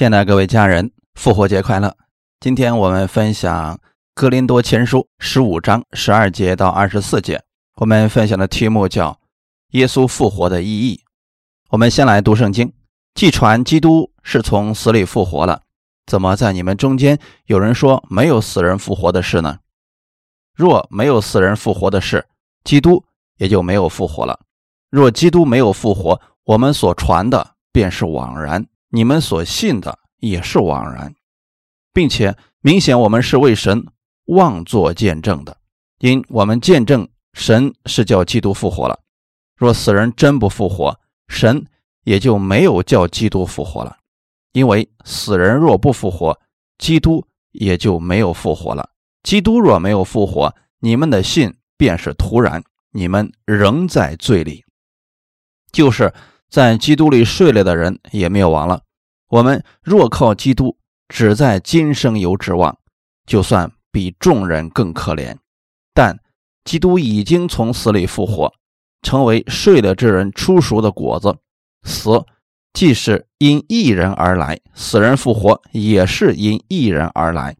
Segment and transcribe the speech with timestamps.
[0.00, 1.94] 亲爱的各位家人，复活节快乐！
[2.40, 3.76] 今天我们分享
[4.14, 7.42] 《哥林多前书》十五章十二节到二十四节。
[7.76, 9.20] 我们分享的题目叫
[9.72, 11.02] “耶稣复活的意义”。
[11.68, 12.72] 我们先来读圣经：
[13.14, 15.60] 既传基督是从死里复活了，
[16.06, 19.58] 怎么在你们中间有人说没有死人复活的事呢？
[20.54, 22.26] 若没有死人复活的事，
[22.64, 23.04] 基督
[23.36, 24.40] 也就没有复活了。
[24.88, 28.66] 若基督没有复活，我们所传的便是枉然。
[28.92, 31.14] 你们所信的也是枉然，
[31.92, 33.86] 并且明显我们是为神
[34.26, 35.56] 妄作见证的，
[35.98, 38.98] 因我们见证神是叫基督复活了。
[39.56, 40.98] 若死人真不复活，
[41.28, 41.64] 神
[42.02, 43.96] 也就没有叫基督复活了。
[44.52, 46.40] 因为死人若不复活，
[46.78, 48.90] 基督也就没有复活了。
[49.22, 54.64] 基督若没有复活，你们的信便是徒然，你们仍在罪里，
[55.70, 56.12] 就是。
[56.50, 58.82] 在基督里睡了的人也灭亡了。
[59.28, 60.76] 我们若靠基督，
[61.08, 62.76] 只在今生有指望，
[63.24, 65.36] 就算比众人更可怜。
[65.94, 66.18] 但
[66.64, 68.52] 基督已经从死里复活，
[69.02, 71.36] 成为睡了之人出熟的果子。
[71.84, 72.24] 死
[72.72, 77.56] 既是因一人而来，死人复活也是因一人而来。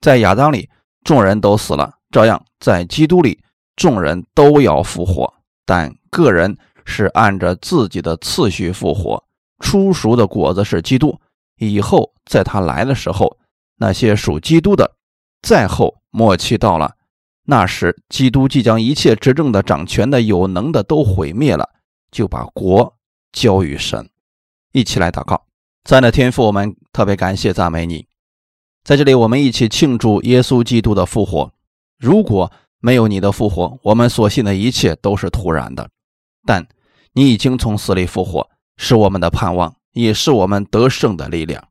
[0.00, 0.68] 在亚当里，
[1.04, 3.40] 众人都死了，照样在基督里，
[3.76, 5.32] 众人都要复活，
[5.64, 6.58] 但个人。
[6.84, 9.22] 是按着自己的次序复活，
[9.60, 11.18] 出熟的果子是基督。
[11.58, 13.36] 以后在他来的时候，
[13.76, 14.96] 那些属基督的，
[15.42, 16.96] 再后末期到了，
[17.44, 21.68] 那时基督即将一切执政的、掌权的、有能的都毁灭了，
[22.10, 22.96] 就把国
[23.32, 24.08] 交于神。
[24.72, 25.44] 一起来祷告，
[25.84, 28.06] 在那天父，我们特别感谢赞美你，
[28.82, 31.52] 在这里我们一起庆祝耶稣基督的复活。
[31.98, 35.88] 如果没有你的复活，我们所信的一切都是徒然的。
[36.44, 36.66] 但
[37.12, 41.68] 你已经从死里复活，是我们的盼望，也是我们得胜的力量。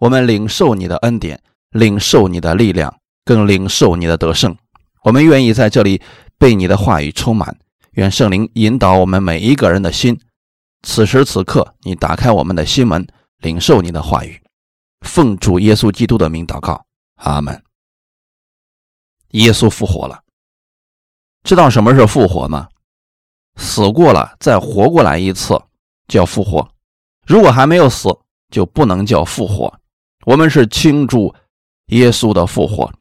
[0.00, 4.56] 我们领受你的恩典，领受你的力量，更领受你的得胜。
[5.02, 6.02] 我们愿意在这里
[6.38, 7.56] 被你的话语充满。
[7.92, 10.20] 愿圣灵引导我们每一个人的心。
[10.82, 13.06] 此时此刻，你打开我们的心门，
[13.38, 14.42] 领受你的话语。
[15.06, 16.84] 奉主耶稣基督的名祷告，
[17.16, 17.62] 阿门。
[19.30, 20.22] 耶稣复活了，
[21.44, 22.68] 知道什么是复活吗？
[23.56, 25.60] 死过了，再活过来一次
[26.08, 26.66] 叫复活；
[27.26, 28.08] 如果还没有死，
[28.50, 29.72] 就不能叫复活。
[30.26, 31.34] 我们是庆祝
[31.86, 32.92] 耶稣的复活，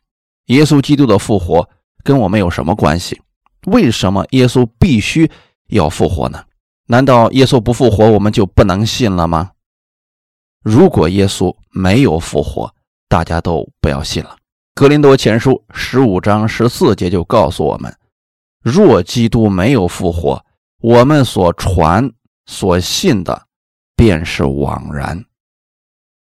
[0.48, 1.68] 耶稣基督的复活
[2.04, 3.22] 跟我们有什么关系？
[3.68, 5.30] 为什么耶稣必须
[5.70, 6.44] 要复活呢？
[6.88, 9.52] 难道耶稣不复活，我们就不能信了吗？
[10.62, 12.74] 如果耶稣没有复活，
[13.08, 14.36] 大家都不要信了。
[14.76, 17.96] 格林多前书十五章十四节就告诉我们。
[18.64, 20.44] 若基督没有复活，
[20.80, 22.10] 我们所传、
[22.46, 23.48] 所信的
[23.96, 25.24] 便是枉然。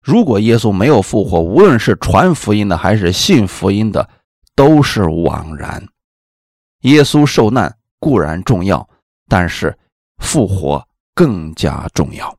[0.01, 4.09] 如果耶稣没有复活，无论是传福音的还是信福音的，
[4.55, 5.85] 都是枉然。
[6.83, 8.87] 耶稣受难固然重要，
[9.27, 9.77] 但是
[10.23, 12.33] 复活更加重要。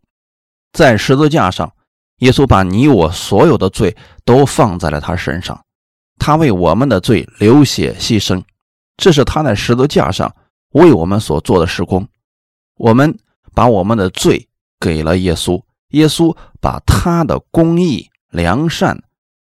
[0.72, 1.70] 在十字架上，
[2.20, 3.94] 耶稣把你我所有的罪
[4.24, 5.62] 都放在了他身上，
[6.18, 8.42] 他为我们的罪流血牺牲。
[9.00, 10.32] 这是他在十字架上
[10.72, 12.06] 为我们所做的施工。
[12.76, 13.18] 我们
[13.54, 14.46] 把我们的罪
[14.78, 15.62] 给了耶稣，
[15.92, 19.02] 耶稣把他的公义、良善，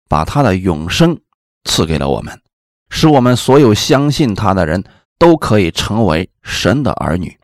[0.09, 1.21] 把他的永生
[1.65, 2.41] 赐给了我们，
[2.89, 4.83] 使我们所有相信他的人
[5.19, 7.39] 都可以成为神的儿女。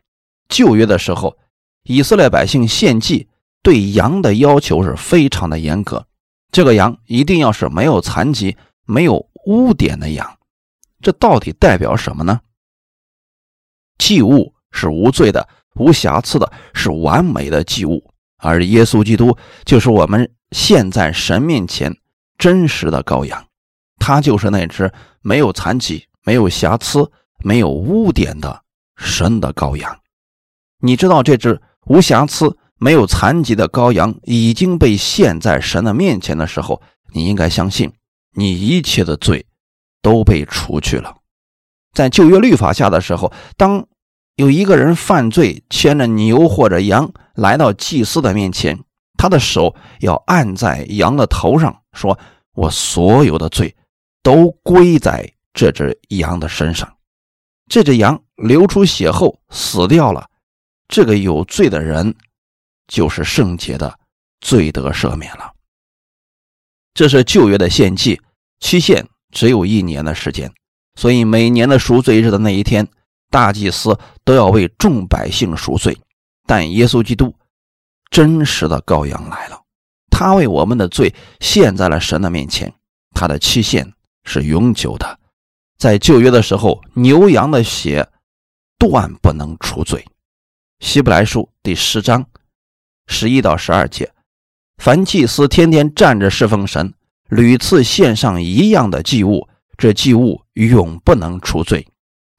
[0.49, 1.37] 旧约的时候，
[1.83, 3.27] 以色列百姓献祭
[3.61, 6.07] 对羊的要求是非常的严格，
[6.51, 10.37] 这个羊一定要是没有残疾、没有污点的羊。
[11.01, 12.39] 这到底代表什么呢？
[13.97, 21.95] 祭物是无罪的、无瑕疵的，是完美的祭物，而耶稣基督就是我们现在神面前
[22.37, 23.45] 真实的羔羊，
[23.99, 24.91] 他就是那只
[25.21, 27.11] 没有残疾、没有瑕疵、
[27.43, 28.63] 没有污点的
[28.97, 29.99] 神的羔羊。
[30.79, 36.81] 你知道这只无瑕疵、没有残疾的羔羊已经被献在神的面前的时候，
[37.13, 37.93] 你应该相信，
[38.33, 39.45] 你一切的罪。
[40.01, 41.15] 都被除去了。
[41.93, 43.85] 在旧约律法下的时候，当
[44.35, 48.83] 有一个人犯罪，牵着牛或者羊来到祭司的面前，
[49.17, 52.17] 他的手要按在羊的头上，说
[52.55, 53.75] ：“我所有的罪
[54.23, 56.97] 都归在这只羊的身上。”
[57.69, 60.29] 这只羊流出血后死掉了，
[60.87, 62.15] 这个有罪的人
[62.87, 63.99] 就是圣洁的，
[64.39, 65.51] 罪得赦免了。
[66.93, 68.19] 这是旧约的献祭
[68.59, 69.05] 期限。
[69.31, 70.51] 只有一年的时间，
[70.95, 72.87] 所以每年的赎罪日的那一天，
[73.29, 75.97] 大祭司都要为众百姓赎罪。
[76.45, 77.33] 但耶稣基督
[78.09, 79.61] 真实的羔羊来了，
[80.09, 82.73] 他为我们的罪献在了神的面前，
[83.15, 83.93] 他的期限
[84.25, 85.19] 是永久的。
[85.77, 88.07] 在旧约的时候，牛羊的血
[88.77, 90.05] 断不能除罪。
[90.79, 92.25] 希伯来书第十章
[93.07, 94.11] 十一到十二节，
[94.77, 96.93] 凡祭司天天站着侍奉神，
[97.31, 99.47] 屡次献上一样的祭物，
[99.77, 101.87] 这祭物永不能除罪。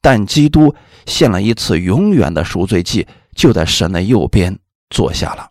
[0.01, 0.75] 但基督
[1.07, 4.59] 献了一次永远的赎罪祭，就在神的右边
[4.91, 5.49] 坐下了。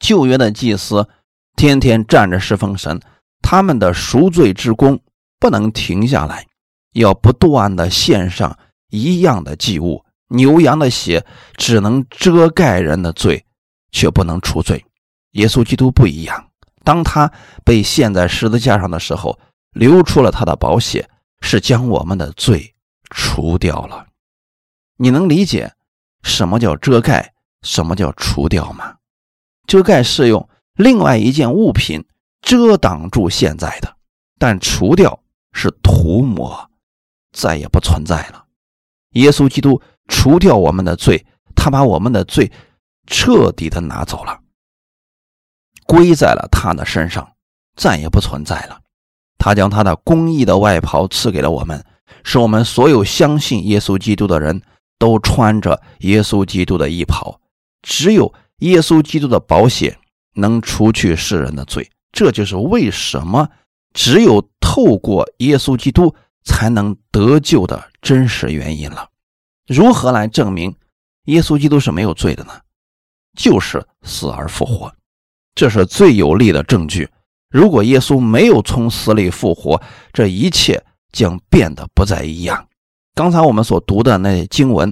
[0.00, 1.08] 旧约的祭司
[1.54, 3.00] 天天站着侍奉神，
[3.40, 4.98] 他们的赎罪之功
[5.38, 6.48] 不能停下来，
[6.94, 8.58] 要不断的献上
[8.88, 10.04] 一样的祭物。
[10.26, 11.24] 牛羊的血
[11.56, 13.44] 只能遮盖人的罪，
[13.92, 14.84] 却不能除罪。
[15.32, 16.48] 耶稣基督不一样，
[16.84, 17.32] 当他
[17.64, 19.38] 被献在十字架上的时候，
[19.72, 21.08] 流出了他的宝血，
[21.40, 22.74] 是将我们的罪
[23.10, 24.06] 除掉了。
[24.96, 25.72] 你能理解
[26.22, 28.96] 什么叫遮盖，什么叫除掉吗？
[29.66, 32.04] 遮盖是用另外一件物品
[32.40, 33.96] 遮挡住现在的，
[34.38, 35.20] 但除掉
[35.52, 36.70] 是涂抹，
[37.32, 38.44] 再也不存在了。
[39.12, 39.80] 耶稣基督。
[40.08, 41.24] 除掉我们的罪，
[41.54, 42.50] 他把我们的罪
[43.06, 44.41] 彻底的拿走了，
[45.92, 47.34] 归在了他的身上，
[47.76, 48.80] 再也不存在了。
[49.36, 51.84] 他将他的公义的外袍赐给了我们，
[52.24, 54.62] 使我们所有相信耶稣基督的人
[54.98, 57.38] 都穿着耶稣基督的衣袍。
[57.82, 59.98] 只有耶稣基督的宝血
[60.32, 63.46] 能除去世人的罪，这就是为什么
[63.92, 69.10] 只有透过耶稣基督才能得救的真实原因了。
[69.66, 70.74] 如何来证明
[71.24, 72.52] 耶稣基督是没有罪的呢？
[73.36, 74.94] 就是死而复活，
[75.54, 77.08] 这是最有力的证据。
[77.50, 79.80] 如果耶稣没有从死里复活，
[80.12, 80.82] 这一切
[81.12, 82.66] 将变得不再一样。
[83.14, 84.90] 刚才我们所读的那经文，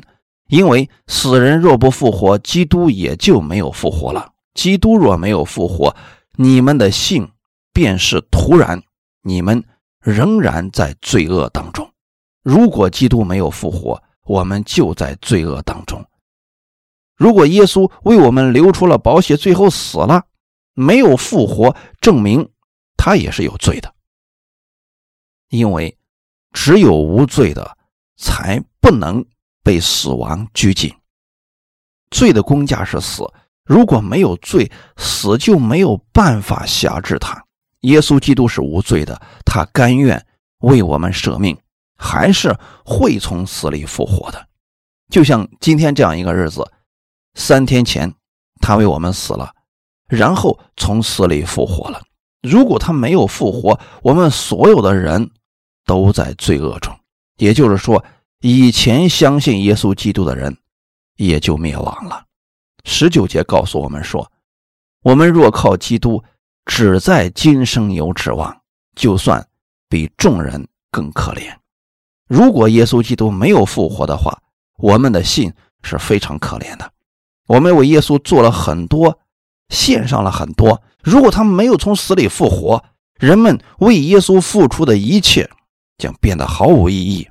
[0.48, 4.30] 因为死人若不复活，基督也就没有复活了。
[4.52, 5.96] 基督若没有复活，
[6.36, 7.26] 你们的信
[7.72, 8.82] 便是徒然，
[9.22, 9.64] 你们
[10.02, 11.88] 仍然在罪恶当中。
[12.42, 16.04] 如果基督没有复活，我们就在罪恶当中。
[17.16, 20.24] 如果耶稣为我们流出了宝血，最后死了，
[20.74, 22.50] 没有复活，证明
[22.96, 23.94] 他也是有罪的。
[25.48, 25.98] 因为
[26.52, 27.76] 只有无罪的，
[28.16, 29.24] 才不能
[29.62, 30.94] 被死亡拘禁。
[32.10, 33.24] 罪的公价是死，
[33.64, 37.44] 如果没有罪，死就没有办法辖制他。
[37.80, 40.26] 耶稣基督是无罪的，他甘愿
[40.60, 41.56] 为我们舍命。
[42.02, 44.48] 还是会从死里复活的，
[45.10, 46.66] 就像今天这样一个日子，
[47.34, 48.10] 三天前
[48.58, 49.54] 他为我们死了，
[50.10, 52.02] 然后从死里复活了。
[52.42, 55.30] 如果他没有复活，我们所有的人
[55.86, 56.92] 都在罪恶中，
[57.36, 58.04] 也就是说，
[58.40, 60.56] 以前相信耶稣基督的人
[61.16, 62.24] 也就灭亡了。
[62.84, 64.30] 十九节告诉我们说，
[65.02, 66.22] 我们若靠基督，
[66.64, 68.62] 只在今生有指望，
[68.96, 69.46] 就算
[69.88, 71.54] 比众人更可怜。
[72.26, 74.40] 如果耶稣基督没有复活的话，
[74.78, 75.52] 我们的信
[75.82, 76.90] 是非常可怜的。
[77.46, 79.18] 我们为耶稣做了很多，
[79.70, 80.82] 献上了很多。
[81.02, 82.84] 如果他没有从死里复活，
[83.18, 85.48] 人们为耶稣付出的一切
[85.96, 87.26] 将变得毫无意义。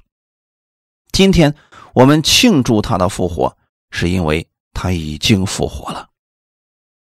[1.12, 1.54] 今天
[1.94, 3.56] 我们庆祝他的复活，
[3.92, 6.08] 是因为他已经复活了。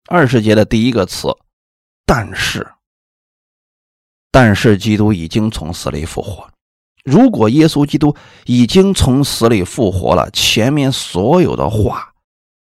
[0.08, 1.28] 二十节的第一个词，
[2.04, 2.68] 但是，
[4.30, 6.48] 但是基督已经从死里复活。
[7.04, 8.14] 如果耶稣基督
[8.44, 12.12] 已经从死里复活了，前面所有的话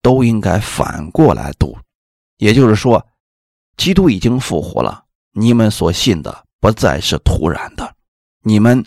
[0.02, 1.78] 都应该反过来读，
[2.40, 3.06] 也就是说，
[3.78, 7.96] 基督已经复活了，你们所信的不再是突然的，
[8.44, 8.84] 你们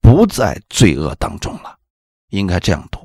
[0.00, 1.78] 不在罪恶当中了，
[2.30, 2.98] 应该这样读：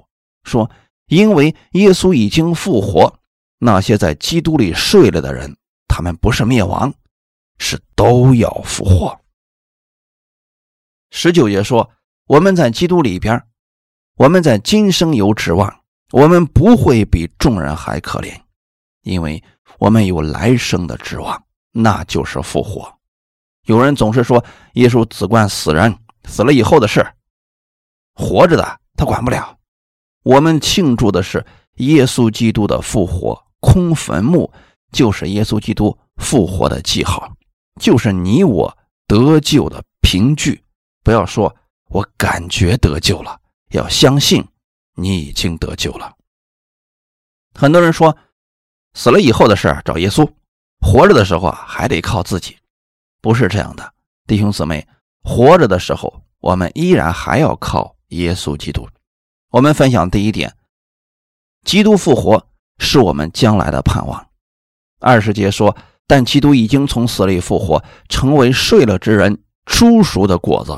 [0.43, 0.69] 说，
[1.07, 3.19] 因为耶稣已经复活，
[3.57, 6.93] 那些在基督里睡了的人，他们不是灭亡，
[7.57, 9.19] 是都要复活。
[11.11, 11.89] 十九节说
[12.27, 13.43] ：“我们在基督里边，
[14.17, 15.81] 我们在今生有指望，
[16.11, 18.39] 我们不会比众人还可怜，
[19.01, 19.43] 因为
[19.79, 22.93] 我们有来生的指望，那就是复活。”
[23.65, 24.43] 有人总是说
[24.73, 27.05] 耶稣只管死人，死了以后的事，
[28.15, 29.57] 活着的他管不了。
[30.23, 31.45] 我们庆祝的是
[31.75, 34.51] 耶稣基督的复活，空坟墓
[34.91, 37.31] 就是耶稣基督复活的记号，
[37.79, 38.75] 就是你我
[39.07, 40.61] 得救的凭据。
[41.03, 41.55] 不要说
[41.89, 43.39] “我感觉得救了”，
[43.71, 44.45] 要相信
[44.95, 46.13] 你已经得救了。
[47.53, 48.15] 很多人说，
[48.99, 50.29] 死了以后的事找耶稣，
[50.81, 52.57] 活着的时候啊还得靠自己，
[53.21, 53.93] 不是这样的，
[54.27, 54.85] 弟兄姊妹，
[55.23, 58.85] 活着的时候我们依然还要靠耶稣基督。
[59.51, 60.53] 我们分享第一点，
[61.63, 62.45] 基督复活
[62.79, 64.27] 是我们将来的盼望。
[64.99, 70.77] 二十节说，但基督已经从死里复活，成为睡了之人初熟的果子。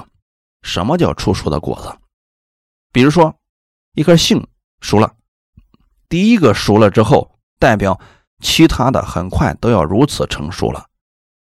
[0.62, 1.98] 什么叫初熟的果子？
[2.92, 3.36] 比如说，
[3.96, 4.46] 一颗杏
[4.80, 5.16] 熟了，
[6.08, 7.31] 第一个熟了之后，
[7.62, 7.98] 代表
[8.42, 10.84] 其他的很快都要如此成熟了。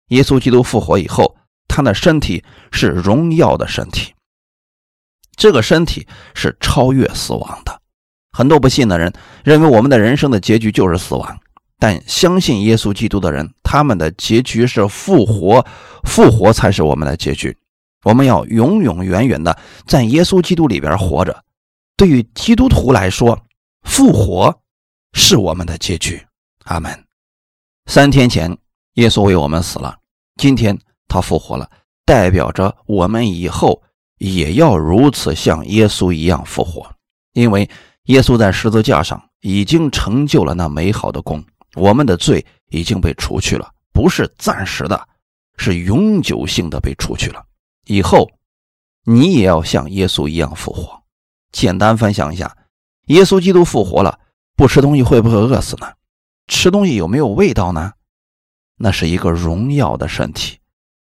[0.09, 1.35] 耶稣基督复活以后，
[1.67, 4.13] 他的身体是荣耀的身体，
[5.35, 7.81] 这个身体是超越死亡的。
[8.31, 9.11] 很多不信的人
[9.43, 11.39] 认为我们的人生的结局就是死亡，
[11.79, 15.65] 但相信耶稣基督的人，他们的结局是复活，
[16.03, 17.57] 复活才是我们的结局。
[18.03, 21.43] 我们要永永远远的在耶稣基督里边活着。
[21.97, 23.39] 对于基督徒来说，
[23.83, 24.60] 复活
[25.13, 26.21] 是我们的结局。
[26.65, 26.91] 阿门。
[27.87, 28.55] 三天前，
[28.93, 29.97] 耶稣为我们死了，
[30.37, 30.77] 今天
[31.07, 31.69] 他复活了，
[32.05, 33.81] 代表着我们以后
[34.19, 36.89] 也要如此像耶稣一样复活。
[37.33, 37.69] 因为
[38.05, 41.43] 耶稣在十字架上已经成就了那美好的功，
[41.75, 45.07] 我们的罪已经被除去了，不是暂时的，
[45.57, 47.43] 是永久性的被除去了。
[47.85, 48.29] 以后，
[49.03, 51.01] 你也要像耶稣一样复活。
[51.51, 52.55] 简单分享一下，
[53.07, 54.19] 耶稣基督复活了，
[54.61, 55.91] 不吃东西会不会饿死呢？
[56.47, 57.93] 吃东西有没有味道呢？
[58.77, 60.59] 那是一个荣耀的身体，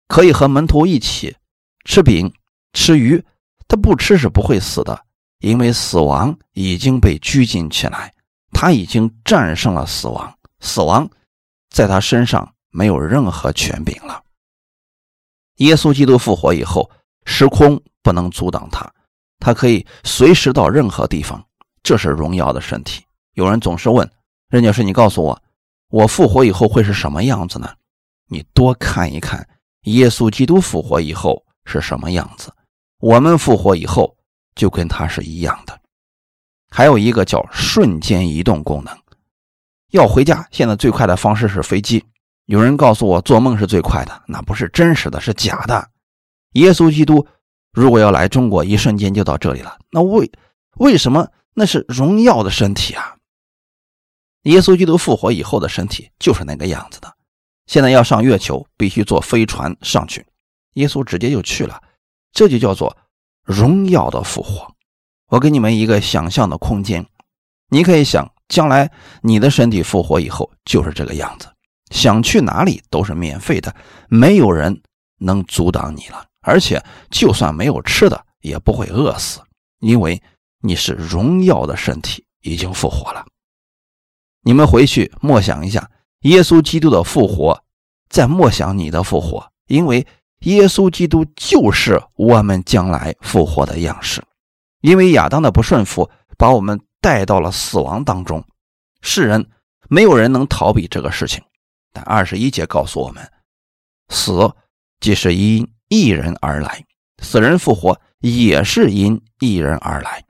[0.08, 1.36] 可以和门徒一起
[1.84, 2.32] 吃饼、
[2.72, 3.22] 吃鱼。
[3.68, 5.04] 他不吃是不会死的，
[5.40, 8.10] 因为死亡已经被拘禁起来，
[8.52, 11.06] 他已经战胜了死亡，死亡
[11.68, 14.22] 在他身上没有任何权柄了。
[15.56, 16.90] 耶稣基督复活以后，
[17.26, 18.90] 时空不能阻挡他，
[19.40, 21.44] 他可以随时到任何地方。
[21.82, 23.04] 这是荣耀的身体。
[23.34, 24.08] 有人总是问
[24.48, 25.42] 任教师：“你告诉我，
[25.88, 27.70] 我复活以后会是什么样子呢？”
[28.28, 29.46] 你多看一看
[29.82, 32.52] 耶稣基督复活以后是什么样子，
[32.98, 34.16] 我们复活以后
[34.54, 35.78] 就跟他是一样的。
[36.70, 38.96] 还有一个叫瞬间移动功能。
[39.90, 42.02] 要回家，现在最快的方式是飞机。
[42.46, 45.90] 有人告诉我，做梦是最快的，那不是真实的，是假的。
[46.52, 47.26] 耶稣基督
[47.72, 49.78] 如果要来中国，一瞬间就到这里了。
[49.90, 50.30] 那为
[50.76, 53.14] 为什么那是荣耀的身体啊？
[54.42, 57.12] 耶稣基督复活以后的身体就是那个样子的。
[57.66, 60.26] 现在要上月球，必须坐飞船上去，
[60.74, 61.80] 耶稣直接就去了，
[62.32, 62.96] 这就叫做
[63.44, 64.66] 荣耀的复活。
[65.28, 67.06] 我给你们一个想象的空间，
[67.68, 68.90] 你可以想，将来
[69.22, 71.48] 你的身体复活以后就是这个样子。
[71.90, 73.74] 想去哪里都是免费的，
[74.08, 74.82] 没有人
[75.18, 76.26] 能阻挡你了。
[76.40, 79.40] 而且，就算没有吃的，也不会饿死，
[79.78, 80.20] 因为
[80.60, 83.24] 你是荣耀的身体已经复活了。
[84.42, 85.90] 你们回去默想一下
[86.22, 87.62] 耶稣基督的复活，
[88.08, 90.06] 再默想你的复活，因为
[90.40, 94.22] 耶稣基督就是我们将来复活的样式。
[94.80, 98.44] 因为亚当的不顺服，把我们带到了死亡当中，
[99.00, 99.48] 世人
[99.88, 101.42] 没有人能逃避这个事情。
[101.92, 103.30] 但二十一节告诉我们，
[104.08, 104.52] 死
[104.98, 106.84] 即是因一人而来，
[107.22, 110.24] 死人复活也是因一人而来。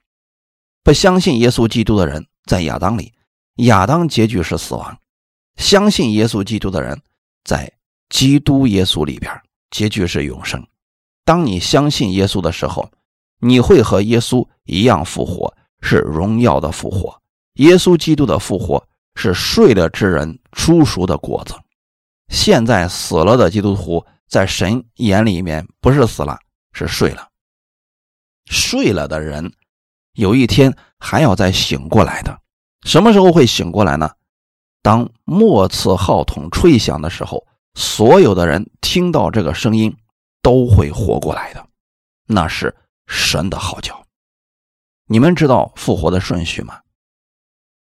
[0.83, 3.13] 不相信耶稣基督的人，在亚当里，
[3.57, 4.95] 亚当结局是死亡；
[5.57, 7.01] 相信耶稣基督的人，
[7.45, 7.73] 在
[8.09, 9.33] 基督耶稣里边，
[9.71, 10.67] 结局是永生。
[11.25, 12.91] 当你相信耶稣的时候，
[13.39, 17.21] 你会和耶稣一样复活，是荣耀的复活。
[17.55, 18.87] 耶稣基督的复活。
[19.15, 21.55] 是睡了之人出熟的果子。
[22.29, 26.39] 现在死了的基督徒，在神眼里面不是死了，
[26.73, 27.29] 是睡了。
[28.47, 29.53] 睡了的人，
[30.15, 32.41] 有一天还要再醒过来的。
[32.83, 34.11] 什么时候会醒过来呢？
[34.83, 39.97] 当末次号筒吹响的时候，所有的人听到这个声音，
[40.43, 41.65] 都会活过来的。
[42.27, 42.75] 那是
[43.07, 44.05] 神的号角。
[45.07, 46.81] 你们知道复活的顺序吗？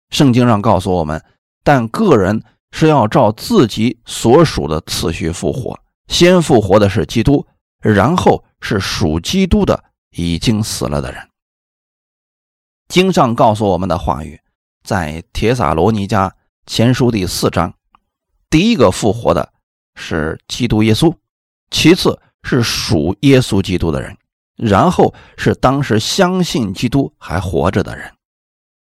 [0.09, 1.23] 圣经上告诉我们，
[1.63, 5.79] 但个人是要照自己所属的次序复活。
[6.07, 7.47] 先复活的是基督，
[7.79, 11.29] 然后是属基督的已经死了的人。
[12.89, 14.39] 经上告诉我们的话语，
[14.83, 16.29] 在铁撒罗尼迦
[16.65, 17.73] 前书第四章，
[18.49, 19.53] 第一个复活的
[19.95, 21.15] 是基督耶稣，
[21.71, 24.17] 其次是属耶稣基督的人，
[24.57, 28.11] 然后是当时相信基督还活着的人。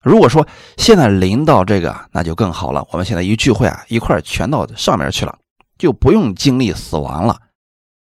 [0.02, 0.48] 如果说
[0.78, 2.86] 现在临到这个，那就更好了。
[2.92, 5.38] 我们现在一聚会啊，一块全到上面去了，
[5.78, 7.40] 就不用经历死亡了。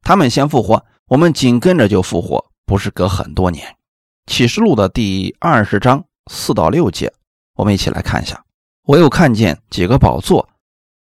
[0.02, 3.76] 他们先复活，我们紧跟着就复活，不是隔很多年。
[4.26, 7.12] 启示录的第二十章四到六节，
[7.54, 8.44] 我们一起来看一下。
[8.84, 10.48] 我又看见几个宝座，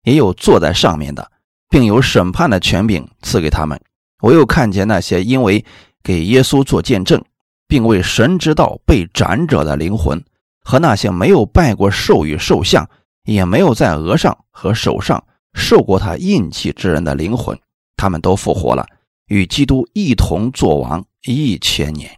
[0.04, 1.32] 也有坐在上面的，
[1.70, 3.80] 并有审判的权柄赐给他们。
[4.22, 5.66] 我又看见那些因为
[6.04, 7.24] 给耶稣做见证，
[7.68, 10.24] 并为神之道被斩者的灵魂。
[10.64, 12.88] 和那些没有拜过兽与兽像，
[13.24, 17.60] 也没有在额上和手上受过他印记之人的灵魂，
[17.98, 18.86] 他们都复活了，
[19.26, 22.16] 与基督一同作王一千年。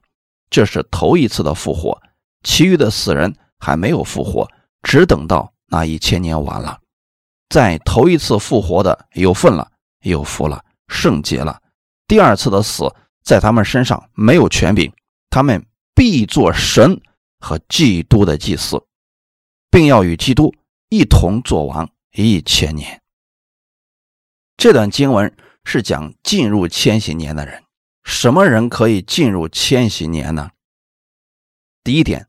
[0.49, 1.97] 这是头一次的复活，
[2.43, 4.45] 其余的死人还没有复活，
[4.81, 6.81] 只等到那一千年完了，
[7.47, 11.61] 在头一次复活的有份了，有福了，圣洁了。
[12.05, 12.93] 第二次的死
[13.23, 14.91] 在他们身上没有权柄，
[15.29, 15.65] 他们
[15.95, 17.01] 必做神
[17.39, 18.85] 和基督的祭司，
[19.71, 20.53] 并要与基督
[20.89, 23.01] 一同作王一千年。
[24.57, 27.63] 这段经文是讲进入千禧年的人。
[28.03, 30.51] 什么人可以进入千禧年呢？
[31.81, 32.27] 第一点，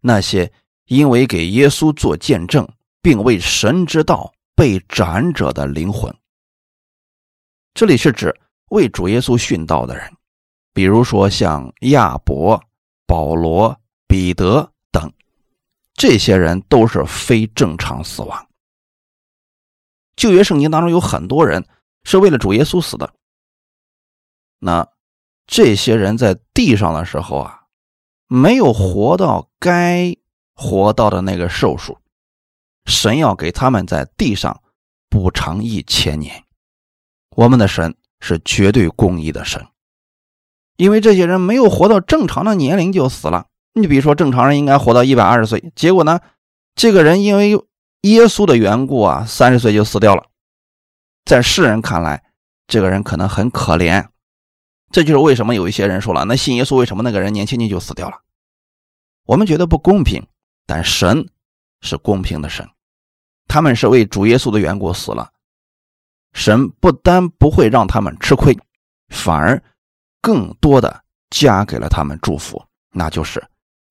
[0.00, 0.50] 那些
[0.92, 2.68] 因为给耶稣做见证，
[3.00, 6.14] 并为神之道被斩者的灵魂。
[7.72, 10.14] 这里是指为主耶稣殉道的人，
[10.74, 12.62] 比如说像亚伯、
[13.06, 13.74] 保罗、
[14.06, 15.10] 彼得等，
[15.94, 18.46] 这些人都是非正常死亡。
[20.14, 21.66] 旧约圣经当中有很多人
[22.04, 23.14] 是为了主耶稣死的，
[24.58, 24.86] 那。
[25.44, 27.62] 这些人在地上的时候啊，
[28.28, 30.16] 没有活到该
[30.62, 31.98] 活到的那个寿数，
[32.84, 34.62] 神要给他们在地上
[35.10, 36.44] 补偿一千年。
[37.34, 39.66] 我们的神是绝对公义的神，
[40.76, 43.46] 因为这些人没有活到正常的年龄就死了。
[43.74, 46.20] 你比如说，正常人应该活到一百二十岁，结果呢，
[46.76, 47.50] 这个人因为
[48.02, 50.26] 耶稣的缘故啊，三十岁就死掉了。
[51.24, 52.22] 在世人看来，
[52.68, 54.06] 这个人可能很可怜。
[54.90, 58.18] 这就是为什么有一些人说了，那信耶稣为什么那个人年轻轻就死掉了？
[59.24, 60.26] 我们觉得不公平，
[60.66, 61.28] 但神
[61.80, 62.68] 是公平的神，
[63.48, 65.32] 他们是为主耶稣的缘故死了，
[66.32, 68.56] 神不但不会让他们吃亏，
[69.08, 69.62] 反而
[70.20, 73.42] 更多的加给了他们祝福，那就是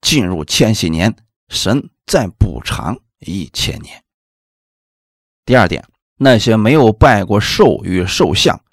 [0.02, 1.16] 进入千禧年，
[1.50, 4.04] 神再补偿一千年。
[5.46, 5.86] 第二点，
[6.18, 8.64] 那些没有拜过兽与兽像，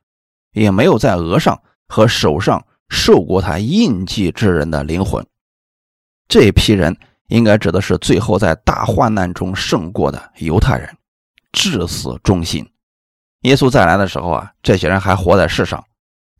[0.52, 1.62] 也没有在额上。
[1.90, 5.26] 和手上受过他印记之人的灵魂，
[6.28, 6.94] 这批人
[7.28, 10.94] 应该指的是最后在大患难中胜过的犹太人，
[11.52, 12.68] 至死忠心。
[13.42, 15.84] 耶稣再来的时候啊，这些人还活在世上，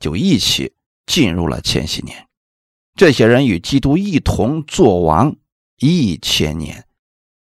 [0.01, 0.75] 就一起
[1.07, 2.27] 进入了千禧年。
[2.97, 5.37] 这些人与基督一同作王
[5.79, 6.85] 一千年，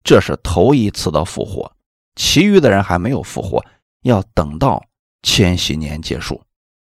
[0.04, 1.72] 这是头一次的复活。
[2.16, 3.64] 其余的人还没有复活，
[4.02, 4.85] 要等到
[5.22, 6.42] 千禧年结束。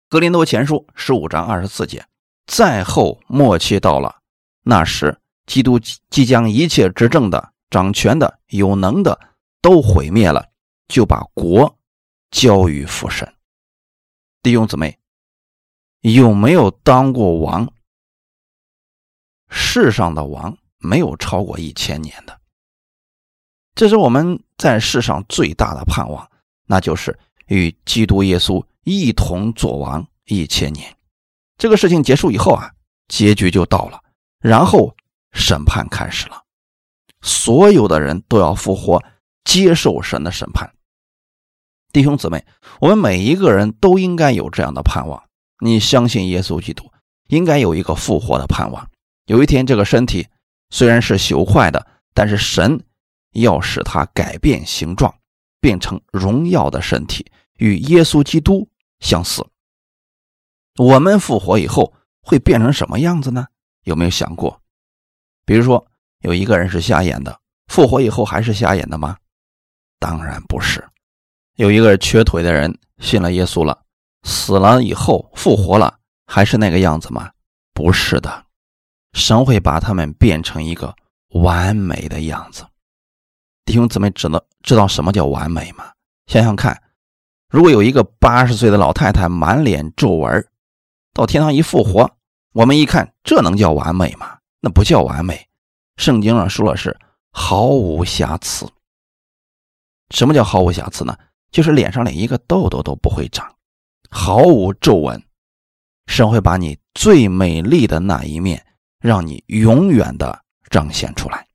[0.09, 2.05] 格林多前书十五章二十四节，
[2.47, 4.15] 再后末期到了，
[4.63, 5.79] 那时基督
[6.11, 9.19] 即将一切执政的、掌权的、有能的
[9.61, 10.47] 都毁灭了，
[10.87, 11.75] 就把国
[12.29, 13.33] 交于父神。
[14.43, 14.99] 弟兄姊妹，
[16.01, 17.67] 有没有当过王？
[19.49, 22.39] 世上的王没有超过一千年的，
[23.73, 26.29] 这是我们在世上最大的盼望，
[26.65, 28.63] 那就是与基督耶稣。
[28.83, 30.95] 一同做王一千年，
[31.57, 32.71] 这个事情结束以后啊，
[33.09, 34.01] 结局就到了，
[34.39, 34.95] 然后
[35.37, 36.43] 审判开始了，
[37.21, 39.01] 所有的人都要复活，
[39.45, 40.73] 接受神的审判。
[41.93, 42.45] 弟兄姊妹，
[42.81, 45.23] 我们每一个人都应该有这样的盼望。
[45.59, 46.91] 你相信耶稣基督，
[47.27, 48.89] 应该有一个复活的盼望。
[49.27, 50.27] 有一天，这个身体
[50.69, 52.83] 虽然是朽坏的，但是神
[53.33, 55.15] 要使它改变形状，
[55.61, 58.67] 变成荣耀的身体，与耶稣基督。
[58.99, 59.45] 相似，
[60.77, 63.45] 我们复活以后会变成什么样子呢？
[63.83, 64.59] 有没有想过？
[65.47, 65.87] 比如说，
[66.19, 69.15] 有一个人是瞎眼的，复活以后还是瞎眼的吗？
[69.97, 70.85] 当然不是。
[71.55, 73.81] 有一个瘸腿的人信了耶稣了，
[74.23, 77.31] 死了以后复活了，还是那个样子吗？
[77.73, 78.43] 不是的，
[79.13, 80.93] 神会把他们变成一个
[81.29, 82.65] 完美的样子。
[83.63, 85.91] 弟兄姊妹，知道知道什么叫完美吗？
[86.25, 86.83] 想想看。
[87.49, 90.45] 如果有一个八十岁的老太太满脸皱纹，
[91.13, 92.17] 到天堂一复活，
[92.51, 94.36] 我们一看，这能叫完美吗？
[94.59, 95.47] 那不叫完美。
[95.97, 96.97] 圣经上说的是
[97.31, 98.67] 毫无瑕疵。
[100.11, 101.17] 什么叫毫无瑕疵呢？
[101.51, 103.55] 就是脸上连一个痘痘都不会长，
[104.09, 105.21] 毫无皱纹。
[106.07, 108.65] 神会把你最美丽的那一面，
[108.99, 111.47] 让你永远的彰显出来，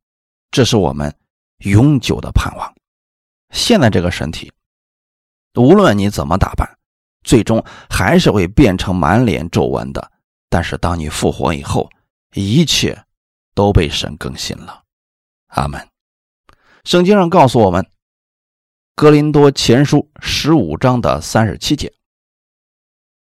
[0.51, 1.15] 这是我们
[1.59, 2.75] 永久的盼望。
[3.51, 4.53] 现在这个身体。
[5.55, 6.67] 无论你怎么打扮，
[7.23, 10.11] 最终还是会变成满脸皱纹的。
[10.49, 11.91] 但是当你复活以后，
[12.35, 13.05] 一切
[13.55, 14.83] 都被神更新了。
[15.49, 15.89] 阿门。
[16.85, 17.83] 圣经上告诉我们，
[18.95, 21.93] 《格林多前书》十五章的三十七节：“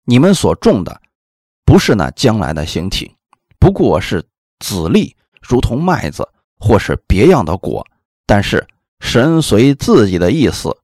[0.05, 1.01] 你们所种的，
[1.65, 3.17] 不是那将来的形体，
[3.59, 4.25] 不过是
[4.59, 7.87] 籽粒，如同麦子，或是别样的果。
[8.27, 8.69] 但是
[9.01, 10.77] 神随自己的意思。”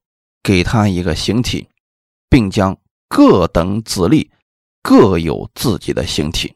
[0.43, 1.67] 给他一个形体，
[2.29, 2.77] 并将
[3.09, 4.31] 各等子粒
[4.81, 6.55] 各有自己的形体。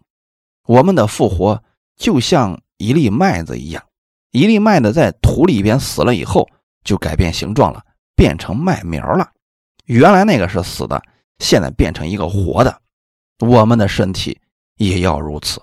[0.72, 1.62] 我们的复活
[1.98, 3.84] 就像一粒麦子一样，
[4.32, 6.48] 一粒麦子在土里边死了以后
[6.86, 7.84] 就改变形状了，
[8.16, 9.32] 变成麦苗了。
[9.84, 11.04] 原来那个是死的，
[11.40, 12.82] 现在变成一个活的。
[13.40, 14.40] 我们的身体
[14.78, 15.62] 也要如此。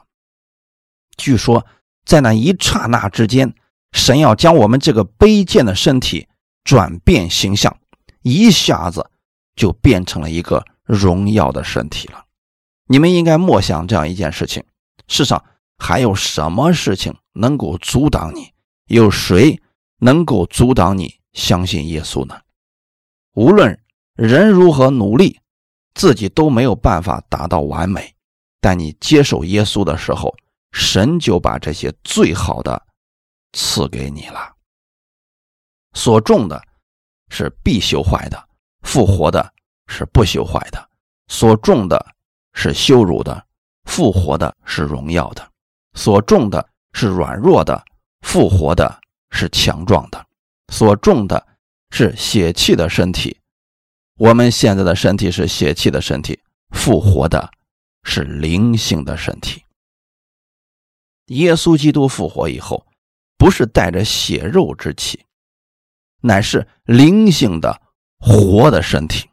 [1.16, 1.64] 据说，
[2.04, 3.54] 在那一刹那之间，
[3.92, 6.28] 神要将我们这个卑贱的身体
[6.64, 7.74] 转变形象，
[8.20, 9.10] 一下子
[9.56, 12.26] 就变成了一个荣耀的身体了。
[12.88, 14.62] 你们应该默想这样一件事情：
[15.08, 15.44] 世上
[15.78, 18.52] 还有什么事情能够阻挡你？
[18.86, 19.60] 有谁
[19.98, 22.40] 能够阻挡你相信耶稣呢？
[23.34, 23.78] 无论
[24.14, 25.40] 人如何努力。
[25.94, 28.14] 自己都没有办法达到完美，
[28.60, 30.32] 但你接受耶稣的时候，
[30.70, 32.80] 神就把这些最好的
[33.52, 34.54] 赐给你了。
[35.94, 36.62] 所种的
[37.30, 38.48] 是必修坏的，
[38.82, 39.52] 复活的
[39.88, 40.78] 是不修坏的；
[41.26, 42.14] 所种的
[42.52, 43.44] 是羞辱的，
[43.88, 45.42] 复活的是荣耀的；
[45.94, 47.82] 所种的是软弱的，
[48.20, 50.22] 复活的是强壮的；
[50.72, 51.44] 所种的
[51.90, 53.40] 是血气的身体。
[54.18, 56.38] 我们现在的身体是血气的身体，
[56.70, 57.50] 复活的
[58.04, 59.64] 是灵性的身体。
[61.28, 62.86] 耶稣基督复活以后，
[63.38, 65.24] 不是带着血肉之气，
[66.20, 67.80] 乃是灵性的
[68.18, 69.28] 活的身体。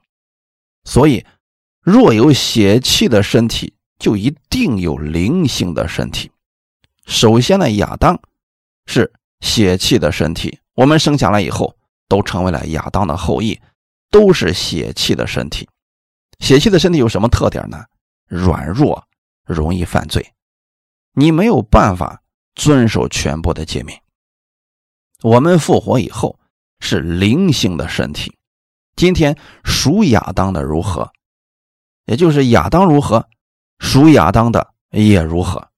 [0.86, 1.26] 所以，
[1.82, 3.75] 若有血气的身体，
[4.06, 6.30] 就一定有灵性的身体。
[7.08, 8.22] 首先呢，亚当
[8.86, 11.76] 是血气的身体，我们生下来以后，
[12.08, 13.60] 都成为了亚当的后裔。
[14.12, 15.68] 都是血气的身体，
[16.38, 17.84] 血气的身体有什么特点呢？
[18.28, 19.08] 软弱，
[19.44, 20.34] 容易犯罪，
[21.14, 22.22] 你没有办法
[22.54, 24.00] 遵守全部的诫命。
[25.24, 26.40] 我们复活以后
[26.80, 28.38] 是灵性的身体，
[28.96, 31.12] 今天属亚当的如何，
[32.06, 33.28] 也就是亚当如何，
[33.80, 35.70] 属亚当的也如何。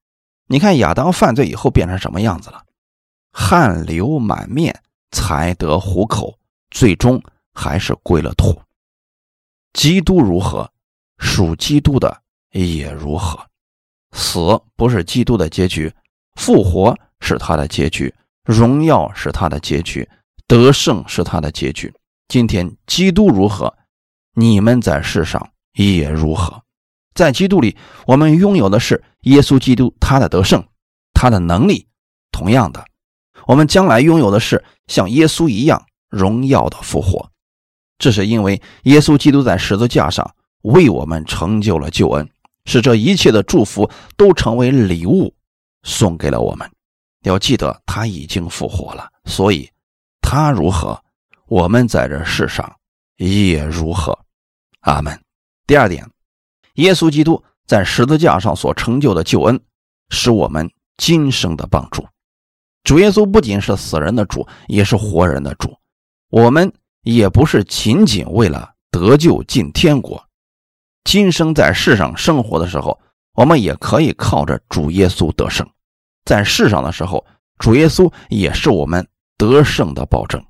[0.48, 2.64] 你看亚当犯罪以后变成什么样子了？
[3.32, 4.82] 汗流满面
[5.12, 6.38] 才得糊口，
[6.70, 7.22] 最终。
[7.60, 8.62] 还是归了土。
[9.74, 10.72] 基督如何，
[11.18, 13.44] 属基督的也如何。
[14.12, 15.92] 死不是基督的结局，
[16.36, 20.08] 复活是他的结局，荣耀是他的结局，
[20.46, 21.92] 得胜是他的结局。
[22.28, 23.76] 今天基督如何，
[24.36, 26.62] 你们在世上也如何。
[27.18, 27.76] 在基督里，
[28.06, 30.64] 我们拥有的是耶稣基督他的得胜，
[31.14, 31.88] 他的能力。
[32.32, 32.86] 同样的，
[33.48, 37.32] 我们将来拥有的是像耶稣一样荣耀的复活。
[37.98, 42.30] 这是因为耶稣基督在十字架上为我们成就了救恩，
[42.66, 45.34] 使这一切的祝福都成为礼物
[45.82, 46.70] 送给了我们。
[47.24, 49.68] 要记得他已经复活了，所以
[50.22, 51.02] 他如何，
[51.48, 52.72] 我们在这世上
[53.16, 54.16] 也如何。
[54.82, 55.20] 阿门。
[55.66, 56.08] 第二点，
[56.78, 59.60] 耶稣基督在十字架上所成就的救恩，
[60.10, 62.04] 是我们今生的帮助。
[62.84, 65.78] 主耶稣不仅是死人的主，也是活人的主。
[66.30, 66.74] 我们。
[67.04, 70.22] 也不是仅仅为了得救进天国，
[71.06, 73.00] 今生在世上生活的时候，
[73.34, 75.66] 我们也可以靠着主耶稣得胜。
[76.26, 77.26] 在世上的时候，
[77.60, 80.44] 主耶稣也是我们得胜的保证。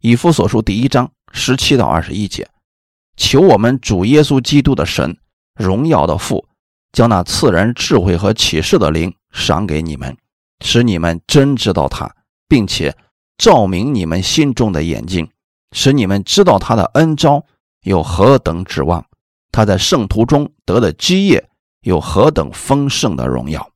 [0.00, 2.48] 以弗所书第一章十七到二十一节，
[3.16, 5.16] 求我们主耶稣基督的神
[5.54, 6.46] 荣耀的父，
[6.92, 10.16] 将那赐人智慧和启示的灵赏给你们，
[10.64, 12.14] 使你们真知道他，
[12.48, 12.96] 并且
[13.38, 15.30] 照明你们心中的眼睛。
[15.72, 17.44] 使你们知道他的恩招
[17.82, 19.06] 有何等指望，
[19.52, 21.48] 他在圣徒中得的基业
[21.82, 23.70] 有何等丰盛的荣耀，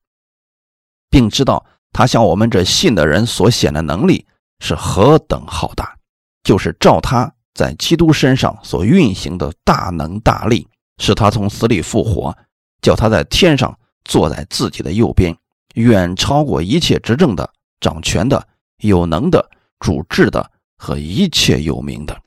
[1.09, 4.27] 并知道他向我们这信的人所显的能力
[4.59, 5.97] 是何等浩大，
[6.43, 10.67] 就是照他在基督身上所运行的大能大力，
[10.99, 12.37] 使他从死里复活，
[12.83, 15.37] 叫他在天上坐在自己的右边，
[15.75, 17.49] 远超过一切执政的、
[17.81, 18.47] 掌权的、
[18.79, 20.51] 有能的、主治的。
[20.77, 22.21] 和一切有名的，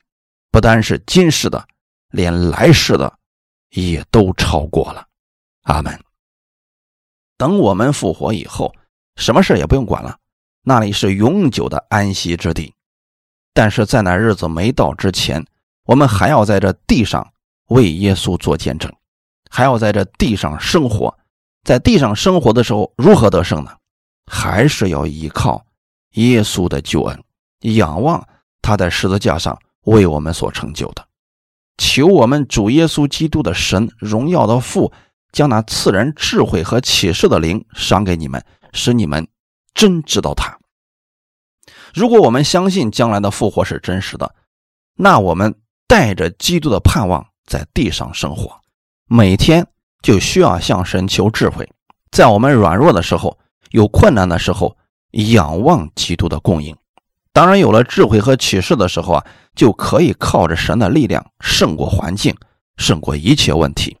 [0.50, 1.68] 不单是今世的，
[2.10, 3.18] 连来世的
[3.70, 5.06] 也都超过了。
[5.64, 5.96] 阿门。
[7.36, 8.74] 等我们复活以后，
[9.16, 10.18] 什么事也不用管了，
[10.62, 12.74] 那里是永久的安息之地。
[13.52, 15.44] 但是在那日子没到之前，
[15.84, 17.32] 我们还要在这地上
[17.68, 18.92] 为耶稣做见证，
[19.50, 21.16] 还要在这地上生活。
[21.64, 23.70] 在地上生活的时候，如何得胜呢？
[24.26, 25.64] 还是要依靠
[26.12, 27.24] 耶稣的救恩，
[27.60, 28.26] 仰望。
[28.60, 31.06] 他在十字架上为我们所成就的，
[31.78, 34.92] 求我们主耶稣基督的神荣耀的父，
[35.32, 39.26] 将那赐人智慧和启示的灵赏给你们，使你们
[39.72, 40.58] 真知道他。
[41.94, 44.34] 如果我们相信将来的复活是真实的，
[44.94, 45.54] 那我们
[45.86, 48.60] 带着基督的盼望在地上生活，
[49.06, 49.66] 每天
[50.02, 51.68] 就需要向神求智慧，
[52.12, 53.36] 在我们软弱的时候、
[53.70, 54.76] 有困难的时候，
[55.12, 56.76] 仰望基督的供应。
[57.32, 62.36] 当然，有了智慧和启示的时候啊，就可以靠着神的力量胜过环境，
[62.76, 63.96] 胜过一切问题。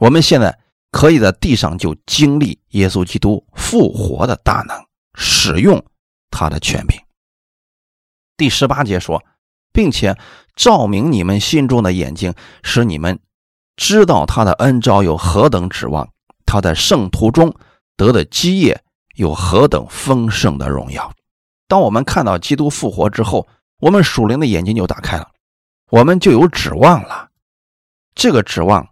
[0.00, 0.58] 我们现在
[0.90, 4.76] 可以在地上就经历耶稣基督复活的大能，
[5.14, 5.82] 使用
[6.30, 6.98] 他的权柄。
[8.36, 9.22] 第十八节说，
[9.72, 10.16] 并且。
[10.54, 13.18] 照明你们心中的眼睛，使你们
[13.74, 16.06] 知道他的恩招有何等指望，
[16.44, 17.54] 他在圣徒中
[17.96, 18.78] 得的基业
[19.14, 21.10] 有何等丰盛的荣耀。
[21.68, 23.48] 当我们看到基督复活之后，
[23.80, 25.30] 我们属灵的眼睛就打开了，
[25.88, 27.30] 我们就有指望了。
[28.14, 28.86] 这个指望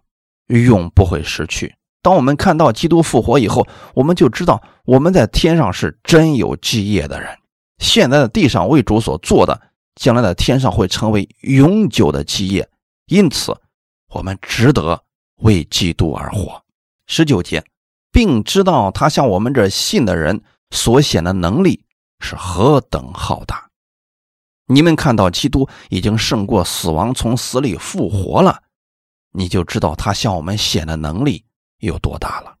[0.47, 1.75] 永不会失去。
[2.01, 7.29] 当我们看到基督复活以后，我们就知道我们在天上是真有基业的人。
[7.77, 9.61] 现在的地上为主所做的。
[9.95, 12.67] 将来的天上会成为永久的基业，
[13.07, 13.55] 因此
[14.09, 15.03] 我们值得
[15.37, 16.63] 为基督而活。
[17.07, 17.63] 十九节，
[18.11, 21.83] 并知道他向我们这信的人所显的能力
[22.19, 23.69] 是何等浩大。
[24.67, 28.63] 你们看到基督已经胜过死亡，从死里复活了，
[29.31, 31.43] 你就知道他向我们显的能力
[31.79, 32.55] 有多大了。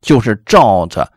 [0.00, 1.12] 就是照着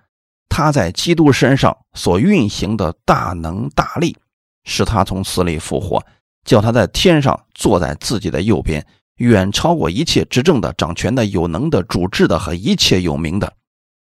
[0.49, 4.17] 他在基督身上所运行的大能大力。
[4.63, 6.03] 使他从死里复活，
[6.45, 13.53] 叫他在天上坐在自己的右边，远超过一切执政的、掌权的、有能的、主治的和一切有名的，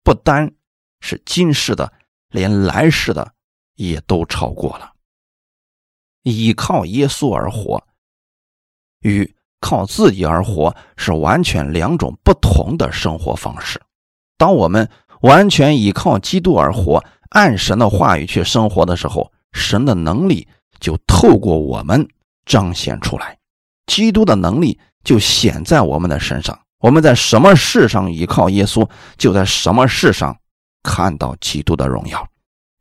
[0.03, 0.51] 不单
[1.01, 1.91] 是今世的，
[2.29, 3.33] 连来世的
[3.75, 4.93] 也都超过了。
[6.23, 7.83] 依靠耶稣而活，
[9.01, 13.81] 与靠自己而活是完全两种不同的生活方式。
[14.37, 14.89] 当我们
[15.21, 20.47] 完全依靠基督而活，按神的话语去生活的时候，神的能力
[20.79, 22.07] 就透过我们
[22.45, 23.37] 彰显出来，
[23.87, 26.59] 基督的能力就显在我们的身上。
[26.79, 30.37] 我们在什么事上依靠耶稣，就在什么事上
[30.81, 32.25] 看到基督的荣耀。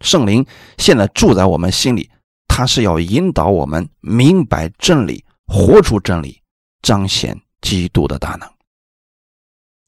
[0.04, 2.08] 圣灵现在住在我们心里，
[2.46, 6.40] 他是要引导我们明白真理，活出真理，
[6.80, 8.48] 彰显基督的大能，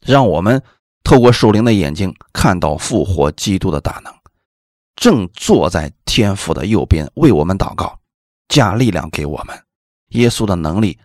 [0.04, 0.60] 让我们
[1.04, 4.12] 透过属灵的眼睛看到复活基督的大能。
[5.00, 7.98] 正坐在天父的右边为我们祷告，
[8.48, 9.64] 加力量给我们。
[10.08, 10.98] 耶稣的能力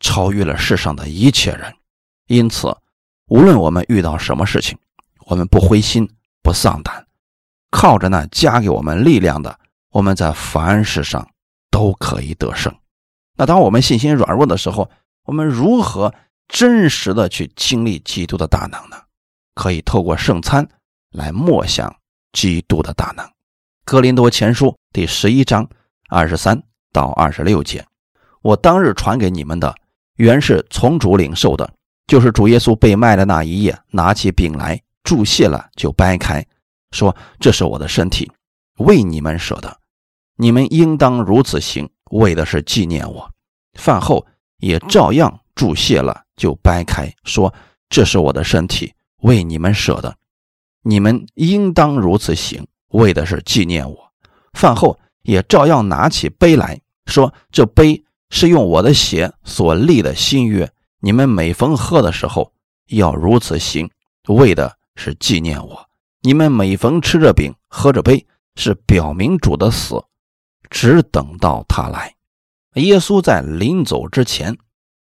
[0.00, 1.70] 超越了世上的一切人，
[2.28, 2.74] 因此，
[3.26, 4.78] 无论我们遇到什么事情，
[5.26, 6.08] 我们不灰心
[6.42, 7.06] 不丧胆，
[7.70, 9.58] 靠着那加给我们力量的，
[9.90, 11.28] 我们在凡事上
[11.70, 12.74] 都可以得胜。
[13.36, 14.90] 那当我们信心软弱的时候，
[15.24, 16.14] 我们如何
[16.48, 18.96] 真实的去经历基督的大能呢？
[19.54, 20.66] 可以透过圣餐
[21.10, 21.94] 来默想
[22.32, 23.31] 基督的大能。
[23.84, 25.68] 格林多前书第十一章
[26.08, 27.84] 二十三到二十六节，
[28.40, 29.74] 我当日传给你们的，
[30.16, 31.68] 原是从主领受的，
[32.06, 36.46] 就是主耶稣被卖的那一夜，拿起饼来，注谢了，就掰开，
[36.92, 38.30] 说：“这是我的身体，
[38.78, 39.76] 为你们舍的，
[40.36, 43.28] 你们应当如此行，为的是纪念我。”
[43.74, 44.24] 饭后
[44.58, 47.52] 也照样注谢了，就掰开，说
[47.90, 50.16] ：“这是我的身体，为你们舍的，
[50.82, 54.12] 你们应当如此行。”为的是纪念我，
[54.54, 62.52] 饭后也照样拿起杯来说：“这杯是用我的血所立的新约，你们每逢喝的时候
[62.88, 63.90] 要如此行，
[64.28, 65.88] 为的是纪念我。
[66.22, 68.26] 你们每逢吃着饼、喝着杯，
[68.56, 70.02] 是表明主的死，
[70.70, 72.14] 只等到他来。”
[72.76, 74.56] 耶稣在临走之前，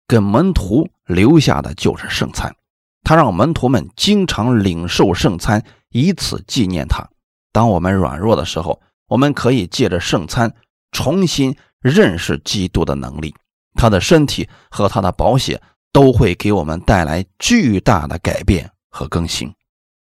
[0.08, 2.56] 跟门徒留下的就是圣餐，
[3.04, 7.10] 他让门徒们经常领受圣餐，以此纪念他。
[7.51, 10.53] 当我们软弱的时候，我们可以借着圣餐
[10.91, 13.33] 重新认识基督的能力，
[13.73, 19.53] 他的身体和他的宝血都会给我们带来巨大的改变和更新。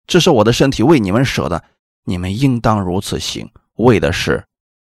[0.05, 1.63] 这是我的身体为你们舍的，
[2.05, 4.45] 你们应当如此行，为的是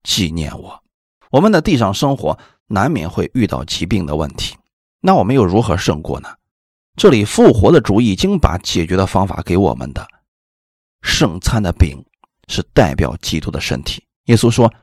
[0.04, 0.84] 纪念我。
[1.32, 4.56] 我们的地上生活难免会遇到疾病的问题，
[5.02, 6.30] 那我们又如何胜过呢？
[6.96, 10.08] 这里复活的主已经把解决的方法给我们的，
[11.02, 12.04] 圣餐的饼。
[12.50, 14.04] 是代表基督的身体。
[14.26, 14.74] 耶稣说：“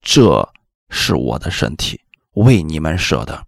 [0.00, 0.48] 这
[0.88, 2.00] 是我的身体，
[2.32, 3.44] 为你们舍的，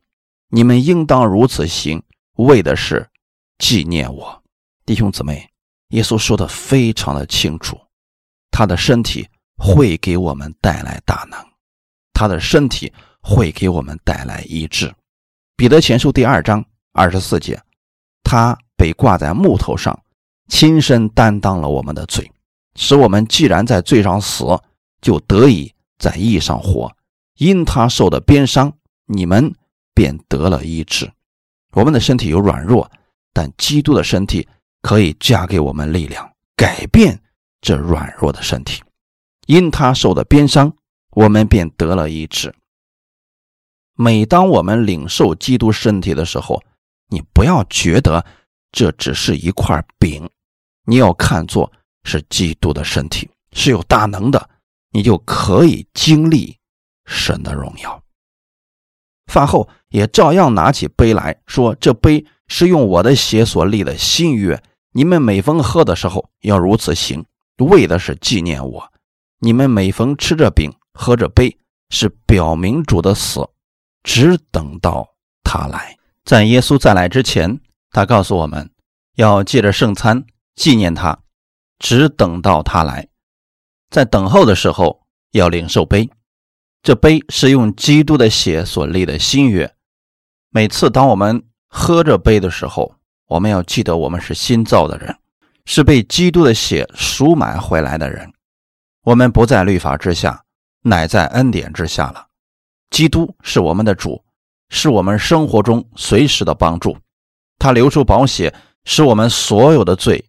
[0.48, 2.02] 你们应当如此行，
[2.34, 3.08] 为的是
[3.56, 4.42] 纪念我。”
[4.84, 5.48] 弟兄姊妹，
[5.88, 7.80] 耶稣说的非常的清楚，
[8.50, 11.38] 他的身体会给我们带来大能，
[12.12, 14.92] 他的身体会给我们带来医治。
[15.56, 17.60] 彼得前书第二章二十四节，
[18.22, 19.98] 他被挂在木头上，
[20.48, 22.30] 亲身担当了我们的罪。
[22.78, 24.44] 使我们既然在罪上死，
[25.02, 26.90] 就得以在义上活。
[27.34, 28.72] 因他受的鞭伤，
[29.06, 29.52] 你们
[29.92, 31.10] 便得了医治。
[31.72, 32.88] 我们的身体有软弱，
[33.32, 34.46] 但基督的身体
[34.80, 37.20] 可以加给我们力量，改变
[37.60, 38.80] 这软弱的身体。
[39.48, 40.72] 因他受的鞭伤，
[41.10, 42.54] 我们便得了医治。
[43.94, 46.62] 每当我们领受基督身体的时候，
[47.08, 48.24] 你不要觉得
[48.70, 50.30] 这只是一块饼，
[50.84, 51.72] 你要看作
[52.08, 54.48] 是基督的身体，是有大能的，
[54.90, 56.56] 你就可以经历
[57.04, 58.02] 神的荣耀。
[59.26, 67.24] 饭后也照样拿起杯来说：“这杯是用我的血所立的新约，你们每逢喝的时候要如此行，
[67.58, 68.92] 为的是纪念我。
[69.40, 71.58] 你们每逢吃着饼、喝着杯，
[71.90, 73.46] 是表明主的死。”
[74.02, 75.06] 只等到
[75.42, 78.70] 他来，在耶稣再来之前，他告诉我们
[79.16, 81.18] 要借着圣餐纪念他。
[81.78, 83.08] 只等到他来，
[83.90, 86.08] 在等候的时候要领受杯，
[86.82, 89.74] 这杯是用基督的血所立的新约。
[90.50, 92.94] 每次当我们喝着杯的时候，
[93.26, 95.16] 我们要记得我们是新造的人，
[95.66, 98.32] 是被基督的血赎买回来的人。
[99.04, 100.44] 我们不在律法之下，
[100.82, 102.26] 乃在恩典之下了。
[102.90, 104.24] 基督是我们的主，
[104.70, 106.96] 是我们生活中随时的帮助。
[107.58, 110.24] 他流出宝血，使我们所有的罪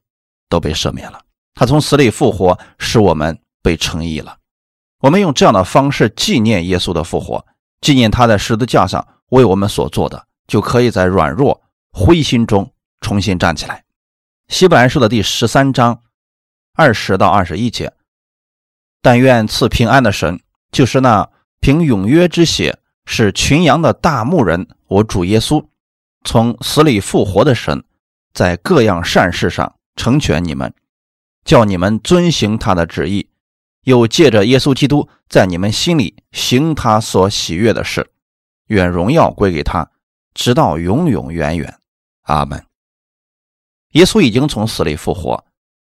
[0.49, 1.21] 都被赦免了。
[1.53, 4.38] 他从死里复活，使我们被称义了。
[4.99, 7.45] 我们用这样的方式纪念耶稣的复活，
[7.81, 13.83] 纪念他在十字架上为我们所做的，就可以在软弱灰心中重新站起来。
[14.47, 16.01] 希伯来书的第十三章
[16.75, 17.93] 二十到二十一节：
[19.01, 20.39] 但愿赐平安的神，
[20.71, 21.29] 就是那。
[21.62, 25.65] 凭永约之血，使群羊的大牧人，我主耶稣，
[26.23, 27.83] 从死里复活的神，
[28.33, 30.73] 在各样善事上成全你们，
[31.49, 33.27] 叫你们遵行他的旨意，
[33.81, 38.12] 又借着耶稣基督在你们心里行他所喜悦的事，
[38.67, 39.89] 愿荣耀归给他，
[40.35, 41.79] 直到永永远远。
[42.25, 42.63] 阿门。
[43.93, 45.43] 耶稣已经从死里复活，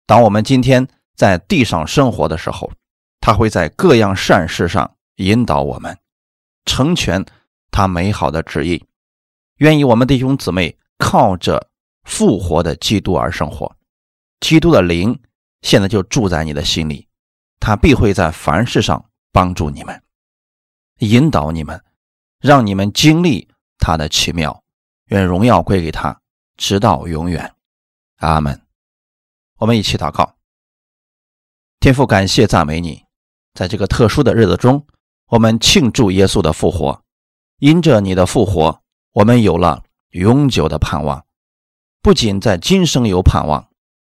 [0.07, 2.71] 当我们今天在地上生活的时候，
[3.21, 4.95] 他会在各样善事上。
[5.17, 5.95] 引导我们
[6.65, 7.23] 成全
[7.69, 8.83] 他美好的旨意，
[9.57, 11.69] 愿意我们弟兄姊妹靠着
[12.05, 13.75] 复活的基督而生活。
[14.39, 15.19] 基督的灵
[15.63, 17.07] 现在就住在你的心里，
[17.59, 20.03] 他必会在凡事上帮助你们，
[20.99, 21.83] 引导你们，
[22.39, 23.49] 让你们经历
[23.79, 24.63] 他的奇妙。
[25.07, 26.21] 愿荣耀归给他，
[26.55, 27.55] 直到永远。
[28.17, 28.61] 阿门。
[29.57, 30.35] 我们一起祷告，
[31.79, 33.05] 天父，感谢赞美你，
[33.53, 34.85] 在这个特殊的日子中。
[35.27, 37.03] 我们庆祝耶稣的复活，
[37.57, 38.81] 因着你的复活，
[39.13, 41.25] 我们有了永久的盼望。
[42.01, 43.69] 不仅在今生有盼望，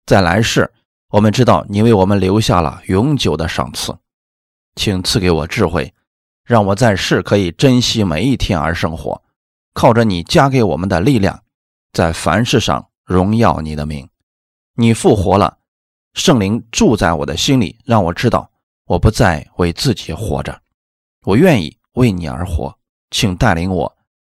[0.06, 0.73] 在来世，
[1.13, 3.95] 我们知道你为我们留下了永久的赏赐。
[4.76, 5.93] 请赐给我智慧，
[6.43, 9.21] 让我在世可以珍惜每一天而生活，
[9.73, 11.43] 靠着你加给我们的力量，
[11.91, 14.10] 在凡事上荣耀你的名。
[14.73, 15.60] 你复活了，
[16.15, 18.49] 圣灵住在我的心里，让我知道
[18.88, 20.60] 我不再为自己活着。
[21.26, 22.76] 我愿意为你而活，
[23.12, 23.95] 请带领我，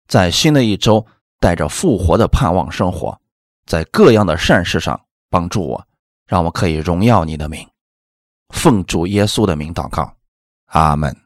[0.08, 1.06] 在新的一周
[1.38, 3.16] 带着复活的盼望生活，
[3.64, 5.86] 在各样的善事上帮助我，
[6.26, 7.66] 让我可以荣耀你的名，
[8.48, 10.16] 奉主耶稣的名祷告，
[10.66, 11.23] 阿门。